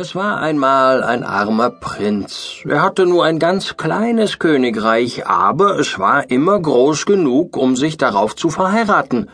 Es 0.00 0.14
war 0.14 0.38
einmal 0.38 1.04
ein 1.04 1.22
armer 1.22 1.68
Prinz. 1.68 2.62
Er 2.64 2.80
hatte 2.80 3.04
nur 3.04 3.26
ein 3.26 3.38
ganz 3.38 3.76
kleines 3.76 4.38
Königreich, 4.38 5.26
aber 5.26 5.78
es 5.78 5.98
war 5.98 6.30
immer 6.30 6.58
groß 6.58 7.04
genug, 7.04 7.54
um 7.58 7.76
sich 7.76 7.98
darauf 7.98 8.34
zu 8.34 8.48
verheiraten, 8.48 9.28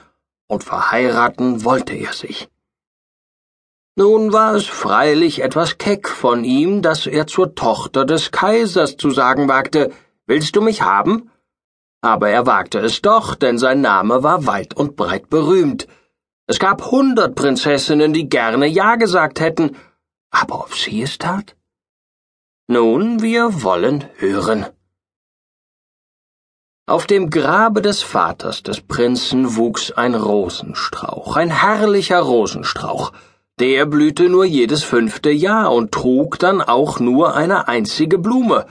und 0.48 0.64
verheiraten 0.64 1.64
wollte 1.64 1.94
er 1.94 2.12
sich. 2.12 2.48
Nun 3.94 4.32
war 4.32 4.56
es 4.56 4.66
freilich 4.66 5.40
etwas 5.40 5.78
keck 5.78 6.08
von 6.08 6.42
ihm, 6.42 6.82
dass 6.82 7.06
er 7.06 7.28
zur 7.28 7.54
Tochter 7.54 8.04
des 8.04 8.32
Kaisers 8.32 8.96
zu 8.96 9.10
sagen 9.10 9.46
wagte, 9.46 9.92
Willst 10.26 10.56
du 10.56 10.62
mich 10.62 10.82
haben? 10.82 11.30
Aber 12.00 12.28
er 12.28 12.44
wagte 12.44 12.80
es 12.80 13.02
doch, 13.02 13.36
denn 13.36 13.58
sein 13.58 13.82
Name 13.82 14.24
war 14.24 14.46
weit 14.46 14.74
und 14.74 14.96
breit 14.96 15.30
berühmt. 15.30 15.86
Es 16.48 16.58
gab 16.58 16.90
hundert 16.90 17.36
Prinzessinnen, 17.36 18.12
die 18.12 18.28
gerne 18.28 18.66
Ja 18.66 18.96
gesagt 18.96 19.38
hätten, 19.38 19.76
aber 20.40 20.60
ob 20.64 20.74
sie 20.74 21.02
es 21.02 21.18
tat? 21.18 21.56
Nun, 22.68 23.22
wir 23.22 23.62
wollen 23.62 24.04
hören. 24.16 24.66
Auf 26.88 27.06
dem 27.06 27.30
Grabe 27.30 27.80
des 27.82 28.02
Vaters 28.02 28.62
des 28.62 28.80
Prinzen 28.80 29.56
wuchs 29.56 29.90
ein 29.92 30.14
Rosenstrauch, 30.14 31.36
ein 31.36 31.50
herrlicher 31.50 32.20
Rosenstrauch. 32.20 33.12
Der 33.58 33.86
blühte 33.86 34.28
nur 34.28 34.44
jedes 34.44 34.84
fünfte 34.84 35.30
Jahr 35.30 35.72
und 35.72 35.90
trug 35.92 36.38
dann 36.38 36.60
auch 36.60 37.00
nur 37.00 37.34
eine 37.34 37.66
einzige 37.68 38.18
Blume. 38.18 38.66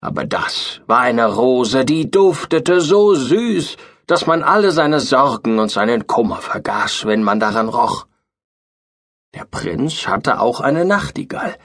Aber 0.00 0.24
das 0.24 0.80
war 0.86 1.00
eine 1.00 1.26
Rose, 1.34 1.84
die 1.84 2.10
duftete 2.10 2.80
so 2.80 3.14
süß, 3.14 3.76
dass 4.06 4.26
man 4.26 4.42
alle 4.42 4.70
seine 4.70 5.00
Sorgen 5.00 5.58
und 5.58 5.70
seinen 5.70 6.06
Kummer 6.06 6.36
vergaß, 6.36 7.06
wenn 7.06 7.22
man 7.22 7.40
daran 7.40 7.68
roch. 7.68 8.06
Der 9.34 9.44
Prinz 9.44 10.06
hatte 10.06 10.40
auch 10.40 10.60
eine 10.60 10.84
Nachtigall, 10.84 11.56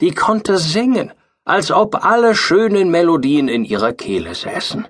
die 0.00 0.12
konnte 0.12 0.56
singen, 0.56 1.12
als 1.44 1.70
ob 1.70 2.04
alle 2.04 2.34
schönen 2.34 2.90
Melodien 2.90 3.48
in 3.48 3.64
ihrer 3.64 3.92
Kehle 3.92 4.34
säßen. 4.34 4.88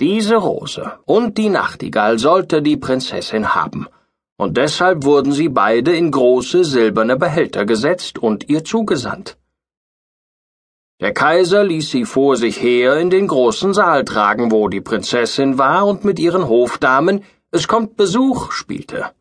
Diese 0.00 0.36
Rose 0.36 0.98
und 1.04 1.38
die 1.38 1.48
Nachtigall 1.48 2.18
sollte 2.18 2.60
die 2.60 2.76
Prinzessin 2.76 3.54
haben, 3.54 3.86
und 4.36 4.56
deshalb 4.56 5.04
wurden 5.04 5.32
sie 5.32 5.48
beide 5.48 5.94
in 5.94 6.10
große 6.10 6.64
silberne 6.64 7.16
Behälter 7.16 7.64
gesetzt 7.64 8.18
und 8.18 8.48
ihr 8.48 8.64
zugesandt. 8.64 9.38
Der 11.00 11.14
Kaiser 11.14 11.64
ließ 11.64 11.90
sie 11.90 12.04
vor 12.04 12.36
sich 12.36 12.60
her 12.62 12.96
in 12.96 13.10
den 13.10 13.28
großen 13.28 13.74
Saal 13.74 14.04
tragen, 14.04 14.50
wo 14.50 14.68
die 14.68 14.80
Prinzessin 14.80 15.58
war 15.58 15.86
und 15.86 16.04
mit 16.04 16.18
ihren 16.18 16.48
Hofdamen 16.48 17.24
Es 17.50 17.66
kommt 17.66 17.96
Besuch 17.96 18.52
spielte. 18.52 19.12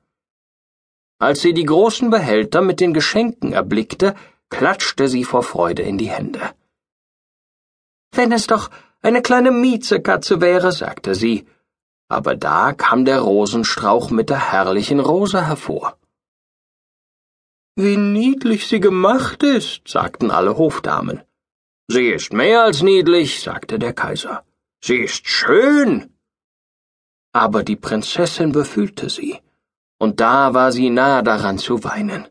Als 1.21 1.41
sie 1.41 1.53
die 1.53 1.65
großen 1.65 2.09
Behälter 2.09 2.61
mit 2.61 2.79
den 2.79 2.95
Geschenken 2.95 3.53
erblickte, 3.53 4.15
klatschte 4.49 5.07
sie 5.07 5.23
vor 5.23 5.43
Freude 5.43 5.83
in 5.83 5.99
die 5.99 6.09
Hände. 6.09 6.41
Wenn 8.11 8.31
es 8.31 8.47
doch 8.47 8.71
eine 9.03 9.21
kleine 9.21 9.51
Miezekatze 9.51 10.41
wäre, 10.41 10.71
sagte 10.71 11.13
sie, 11.13 11.45
aber 12.09 12.35
da 12.35 12.73
kam 12.73 13.05
der 13.05 13.19
Rosenstrauch 13.19 14.09
mit 14.09 14.31
der 14.31 14.51
herrlichen 14.51 14.99
Rose 14.99 15.45
hervor. 15.45 15.95
Wie 17.75 17.97
niedlich 17.97 18.67
sie 18.67 18.79
gemacht 18.79 19.43
ist, 19.43 19.87
sagten 19.87 20.31
alle 20.31 20.57
Hofdamen. 20.57 21.21
Sie 21.87 22.07
ist 22.07 22.33
mehr 22.33 22.63
als 22.63 22.81
niedlich, 22.81 23.41
sagte 23.41 23.77
der 23.77 23.93
Kaiser. 23.93 24.43
Sie 24.83 24.97
ist 24.97 25.27
schön. 25.27 26.17
Aber 27.31 27.63
die 27.63 27.75
Prinzessin 27.75 28.51
befühlte 28.53 29.07
sie 29.07 29.39
und 30.01 30.19
da 30.19 30.55
war 30.55 30.71
sie 30.71 30.89
nahe 30.89 31.21
daran 31.21 31.59
zu 31.59 31.83
weinen. 31.83 32.27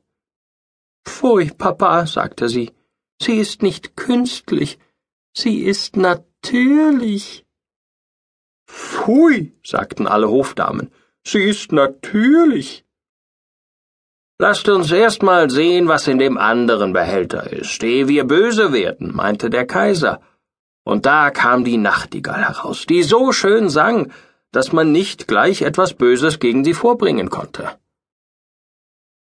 Pfui, 1.06 1.52
Papa, 1.56 2.04
sagte 2.04 2.48
sie, 2.48 2.72
sie 3.22 3.36
ist 3.36 3.62
nicht 3.62 3.96
künstlich, 3.96 4.80
sie 5.36 5.58
ist 5.62 5.96
natürlich. 5.96 7.46
Pfui, 8.66 9.56
sagten 9.64 10.08
alle 10.08 10.28
Hofdamen, 10.28 10.90
sie 11.24 11.44
ist 11.44 11.70
natürlich. 11.70 12.84
Lasst 14.40 14.68
uns 14.68 14.90
erst 14.90 15.22
mal 15.22 15.48
sehen, 15.48 15.86
was 15.86 16.08
in 16.08 16.18
dem 16.18 16.38
anderen 16.38 16.92
Behälter 16.92 17.52
ist, 17.52 17.84
ehe 17.84 18.08
wir 18.08 18.24
böse 18.24 18.72
werden, 18.72 19.14
meinte 19.14 19.48
der 19.48 19.66
Kaiser. 19.66 20.20
Und 20.82 21.06
da 21.06 21.30
kam 21.30 21.62
die 21.62 21.76
Nachtigall 21.76 22.42
heraus, 22.48 22.84
die 22.86 23.04
so 23.04 23.30
schön 23.30 23.68
sang, 23.68 24.10
dass 24.52 24.72
man 24.72 24.92
nicht 24.92 25.28
gleich 25.28 25.62
etwas 25.62 25.94
Böses 25.94 26.38
gegen 26.38 26.64
sie 26.64 26.74
vorbringen 26.74 27.30
konnte. 27.30 27.78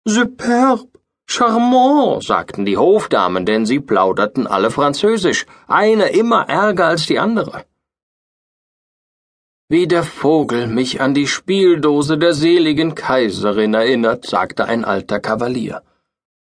Superb, 0.06 0.88
charmant, 1.26 2.24
sagten 2.24 2.66
die 2.66 2.78
Hofdamen, 2.78 3.46
denn 3.46 3.66
sie 3.66 3.80
plauderten 3.80 4.48
alle 4.48 4.72
Französisch, 4.72 5.46
eine 5.68 6.10
immer 6.10 6.48
ärger 6.48 6.88
als 6.88 7.06
die 7.08 7.20
andere. 7.20 7.66
Wie 9.70 9.86
der 9.86 10.04
Vogel 10.04 10.68
mich 10.68 11.02
an 11.02 11.14
die 11.14 11.28
Spieldose 11.28 12.18
der 12.18 12.34
seligen 12.34 12.96
Kaiserin 12.96 13.74
erinnert, 13.74 14.26
sagte 14.26 14.64
ein 14.64 14.86
alter 14.86 15.20
Kavalier. 15.20 15.84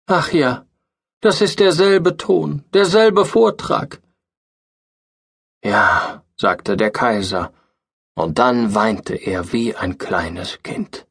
Ach 0.06 0.34
ja, 0.34 0.66
das 1.22 1.40
ist 1.40 1.62
derselbe 1.62 2.18
Ton, 2.18 2.66
derselbe 2.74 3.24
Vortrag. 3.24 4.02
Ja, 5.64 6.24
sagte 6.36 6.76
der 6.76 6.92
Kaiser, 6.92 7.54
und 8.16 8.40
dann 8.40 8.74
weinte 8.74 9.16
er 9.16 9.52
wie 9.52 9.76
ein 9.76 9.98
kleines 9.98 10.64
Kind. 10.64 11.06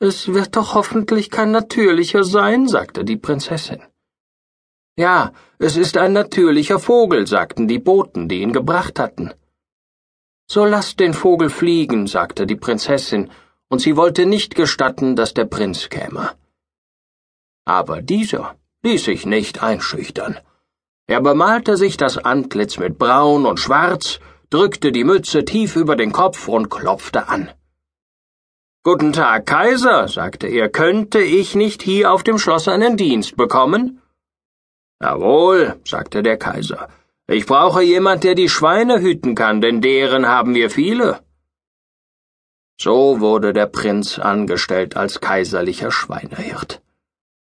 Es 0.00 0.28
wird 0.28 0.56
doch 0.56 0.74
hoffentlich 0.74 1.30
kein 1.30 1.50
natürlicher 1.50 2.22
sein, 2.22 2.68
sagte 2.68 3.04
die 3.04 3.16
Prinzessin. 3.16 3.82
Ja, 4.96 5.32
es 5.58 5.76
ist 5.76 5.96
ein 5.96 6.12
natürlicher 6.12 6.78
Vogel, 6.78 7.26
sagten 7.26 7.68
die 7.68 7.78
Boten, 7.78 8.28
die 8.28 8.42
ihn 8.42 8.52
gebracht 8.52 8.98
hatten. 8.98 9.32
So 10.50 10.64
lasst 10.64 10.98
den 10.98 11.14
Vogel 11.14 11.50
fliegen, 11.50 12.06
sagte 12.06 12.46
die 12.46 12.56
Prinzessin, 12.56 13.30
und 13.68 13.80
sie 13.80 13.96
wollte 13.96 14.26
nicht 14.26 14.54
gestatten, 14.54 15.14
dass 15.14 15.34
der 15.34 15.44
Prinz 15.44 15.88
käme. 15.88 16.32
Aber 17.64 18.00
dieser 18.02 18.56
ließ 18.82 19.04
sich 19.04 19.26
nicht 19.26 19.62
einschüchtern. 19.62 20.38
Er 21.06 21.20
bemalte 21.20 21.76
sich 21.76 21.96
das 21.96 22.18
Antlitz 22.18 22.78
mit 22.78 22.98
Braun 22.98 23.46
und 23.46 23.60
Schwarz 23.60 24.20
drückte 24.50 24.92
die 24.92 25.04
Mütze 25.04 25.44
tief 25.44 25.76
über 25.76 25.94
den 25.94 26.12
Kopf 26.12 26.48
und 26.48 26.70
klopfte 26.70 27.28
an. 27.28 27.50
Guten 28.82 29.12
Tag, 29.12 29.44
Kaiser, 29.44 30.08
sagte 30.08 30.46
er, 30.46 30.70
könnte 30.70 31.20
ich 31.20 31.54
nicht 31.54 31.82
hier 31.82 32.10
auf 32.10 32.22
dem 32.22 32.38
Schloss 32.38 32.68
einen 32.68 32.96
Dienst 32.96 33.36
bekommen? 33.36 34.00
Jawohl, 35.02 35.78
sagte 35.84 36.22
der 36.22 36.38
Kaiser, 36.38 36.88
ich 37.26 37.44
brauche 37.44 37.82
jemand, 37.82 38.24
der 38.24 38.34
die 38.34 38.48
Schweine 38.48 39.00
hüten 39.00 39.34
kann, 39.34 39.60
denn 39.60 39.82
deren 39.82 40.26
haben 40.26 40.54
wir 40.54 40.70
viele. 40.70 41.20
So 42.80 43.20
wurde 43.20 43.52
der 43.52 43.66
Prinz 43.66 44.18
angestellt 44.18 44.96
als 44.96 45.20
kaiserlicher 45.20 45.90
Schweinehirt. 45.90 46.80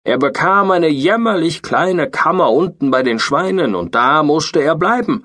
Er 0.02 0.18
bekam 0.18 0.72
eine 0.72 0.88
jämmerlich 0.88 1.62
kleine 1.62 2.10
Kammer 2.10 2.50
unten 2.50 2.90
bei 2.90 3.04
den 3.04 3.20
Schweinen, 3.20 3.76
und 3.76 3.94
da 3.94 4.24
musste 4.24 4.60
er 4.60 4.74
bleiben, 4.74 5.24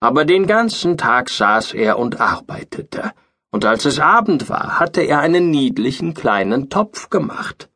aber 0.00 0.24
den 0.24 0.46
ganzen 0.46 0.96
Tag 0.96 1.30
saß 1.30 1.74
er 1.74 1.98
und 1.98 2.20
arbeitete, 2.20 3.12
und 3.50 3.64
als 3.64 3.84
es 3.84 4.00
Abend 4.00 4.48
war, 4.48 4.80
hatte 4.80 5.00
er 5.02 5.20
einen 5.20 5.50
niedlichen 5.50 6.14
kleinen 6.14 6.70
Topf 6.70 7.10
gemacht. 7.10 7.70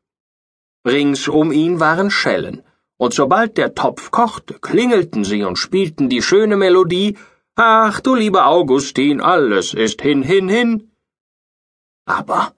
Rings 0.87 1.29
um 1.29 1.53
ihn 1.53 1.81
waren 1.81 2.11
Schellen, 2.11 2.63
und 2.97 3.15
sobald 3.15 3.57
der 3.57 3.75
Topf 3.75 4.11
kochte, 4.11 4.55
klingelten 4.55 5.25
sie 5.25 5.45
und 5.45 5.57
spielten 5.57 6.09
die 6.09 6.23
schöne 6.23 6.57
Melodie 6.57 7.17
Ach 7.61 8.01
du 8.01 8.15
lieber 8.15 8.47
Augustin, 8.47 9.21
alles 9.21 9.75
ist 9.75 10.01
hin, 10.01 10.23
hin, 10.23 10.49
hin. 10.49 10.93
Aber 12.07 12.53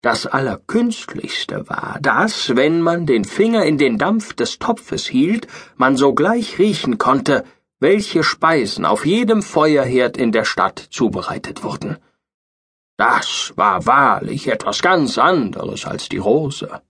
das 0.00 0.26
Allerkünstlichste 0.26 1.68
war, 1.68 1.98
dass, 2.00 2.54
wenn 2.54 2.80
man 2.80 3.04
den 3.04 3.24
Finger 3.24 3.64
in 3.64 3.78
den 3.78 3.98
Dampf 3.98 4.32
des 4.32 4.60
Topfes 4.60 5.06
hielt, 5.06 5.48
man 5.76 5.96
sogleich 5.96 6.58
riechen 6.60 6.98
konnte, 6.98 7.44
welche 7.84 8.22
Speisen 8.22 8.86
auf 8.86 9.04
jedem 9.04 9.42
Feuerherd 9.42 10.16
in 10.16 10.32
der 10.32 10.46
Stadt 10.46 10.78
zubereitet 10.78 11.62
wurden. 11.64 11.98
Das 12.96 13.52
war 13.56 13.84
wahrlich 13.84 14.48
etwas 14.48 14.80
ganz 14.80 15.18
anderes 15.18 15.84
als 15.84 16.08
die 16.08 16.22
Rose. 16.28 16.80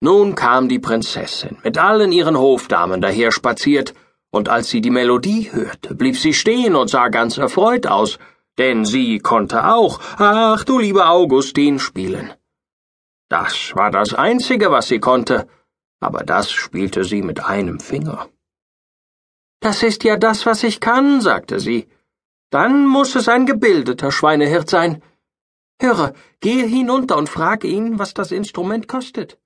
Nun 0.00 0.34
kam 0.34 0.70
die 0.70 0.78
Prinzessin 0.78 1.58
mit 1.62 1.76
allen 1.76 2.12
ihren 2.12 2.38
Hofdamen 2.38 3.02
daherspaziert, 3.02 3.92
und 4.30 4.48
als 4.48 4.70
sie 4.70 4.80
die 4.80 4.96
Melodie 4.98 5.52
hörte, 5.52 5.94
blieb 5.94 6.16
sie 6.16 6.32
stehen 6.32 6.74
und 6.74 6.88
sah 6.88 7.08
ganz 7.08 7.36
erfreut 7.36 7.86
aus, 7.86 8.18
denn 8.56 8.86
sie 8.86 9.18
konnte 9.18 9.66
auch 9.74 10.00
Ach 10.16 10.64
du 10.64 10.78
lieber 10.78 11.10
Augustin 11.10 11.78
spielen. 11.78 12.32
Das 13.28 13.76
war 13.76 13.90
das 13.90 14.14
Einzige, 14.14 14.70
was 14.70 14.88
sie 14.88 15.00
konnte, 15.00 15.46
aber 16.00 16.20
das 16.24 16.50
spielte 16.50 17.04
sie 17.04 17.20
mit 17.20 17.44
einem 17.44 17.80
Finger. 17.80 18.30
Das 19.60 19.82
ist 19.82 20.04
ja 20.04 20.16
das, 20.16 20.46
was 20.46 20.62
ich 20.62 20.80
kann, 20.80 21.20
sagte 21.20 21.60
sie. 21.60 21.88
Dann 22.50 22.86
muss 22.86 23.14
es 23.14 23.28
ein 23.28 23.46
gebildeter 23.46 24.10
Schweinehirt 24.10 24.68
sein. 24.68 25.02
Höre, 25.80 26.14
gehe 26.40 26.66
hinunter 26.66 27.16
und 27.16 27.28
frage 27.28 27.68
ihn, 27.68 27.98
was 27.98 28.12
das 28.12 28.32
Instrument 28.32 28.88
kostet. 28.88 29.38